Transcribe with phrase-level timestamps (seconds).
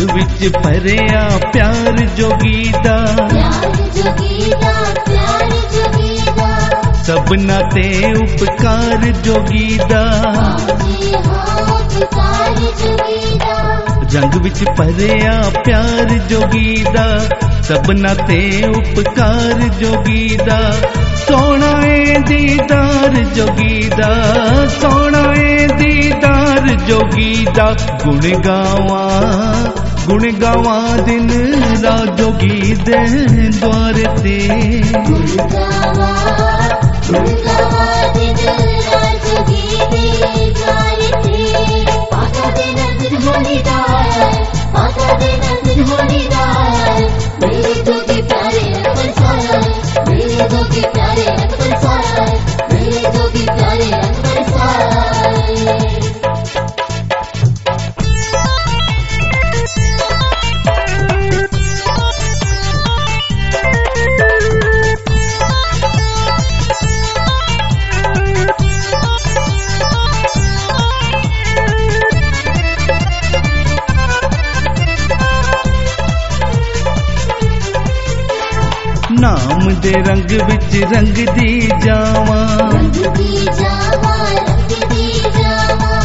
[0.00, 2.96] राग विच भरिया प्यार जोगीदा
[7.06, 7.86] सबना ते
[8.22, 10.02] उपकार जोगीदा
[12.80, 13.69] जोगीदा
[14.09, 17.19] ਜੋਗੀ ਦਾ ਜੀ ਹਾਂ ਪੁਕਾਰ ਜੋਗੀ ਦਾ ਰੰਗ ਵਿੱਚ ਭਰਿਆ ਪਿਆਰ ਜੋਗੀ ਦਾ
[17.61, 20.71] ਸਭਨਾ ਤੇ ਉਪਕਾਰ ਜੋਗੀ ਦਾ
[21.27, 24.13] ਸੋਹਣਾ ਏ ਦੀਦਾਰ ਜੋਗੀ ਦਾ
[24.81, 27.75] ਸੋਹਣਾ ਏ ਦੀਦਾਰ ਜੋਗੀ ਦਾ
[28.05, 29.65] ਗੁਣ ਗਾਵਾਂ
[30.07, 31.29] ਗੁਣ ਗਾਵਾਂ ਦਿਨ
[31.83, 32.97] ਰਾਤ ਜੋਗੀ ਦੇ
[33.49, 34.39] ਦਵਾਰ ਤੇ
[35.07, 36.13] ਗੁਰਗਾਵਾ
[37.07, 38.68] ਗੁਰਗਾਵਾ ਦਿਨ ਰਾਤ
[45.22, 47.02] गोरी गोरी गाल
[47.42, 47.99] मेरी तो
[79.19, 85.99] ਨਾਮ ਦੇ ਰੰਗ ਵਿੱਚ ਰੰਗ ਦੀ ਜਾਵਾਂ ਰੰਗ ਦੀ ਜਾਵਾ ਰੰਗ ਦੀ ਜਾਵਾ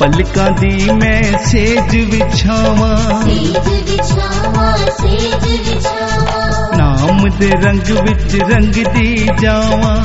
[0.00, 3.58] ਪਲਕਾਂ ਦੀ ਮੈਂ ਸੇਜ ਵਿਛਾਵਾਂ ਸੇਜ
[3.90, 9.96] ਵਿਛਾਵਾ ਸੇਜ ਵਿਛਾਵਾ ਨਾਮ ਦੇ ਰੰਗ ਵਿੱਚ ਰੰਗ ਦੀ ਜਾਵਾਂ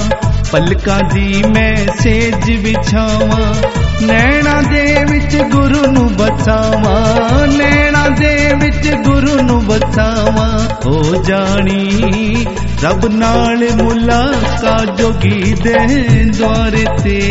[0.51, 3.53] ਪਲਕਾਂ ਦੀ ਮੈਂ ਸੇਜ ਵਿਛਾਵਾਂ
[4.02, 12.46] ਨੈਣਾ ਦੇ ਵਿੱਚ ਗੁਰੂ ਨੂੰ ਬਸਾਵਾਂ, ਨੈਣਾ ਦੇ ਵਿੱਚ ਗੁਰੂ ਨੂੰ ਬਸਾਵਾਂ। ਹੋ ਜਾਣੀ
[12.82, 15.78] ਰੱਬ ਨਾਲ ਮੁਲਾਕਾਤ ਜੋਗੀ ਦੇ
[16.24, 17.30] ਦਵਾਰ ਤੇ।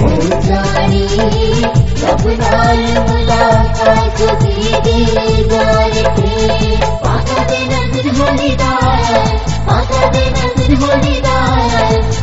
[0.00, 1.08] ਹੋ ਜਾਣੀ
[2.02, 2.76] ਰੱਬ ਨਾਲ
[3.10, 8.98] ਮੁਲਾਕਾਤ ਜੋਗੀ ਦੇ ਦਰ ਤੇ। ਪਾਤਾ ਦੇ ਨਜ਼ਰ ਹੋਣੀ ਦਾ
[9.66, 11.56] ਪਾਤਾ ਦੇ ਨਜ਼ਰ ਹੋਣੀ ਦਾ